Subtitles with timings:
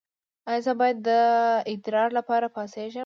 [0.49, 1.09] ایا زه باید د
[1.73, 2.99] ادرار لپاره پاڅیږم؟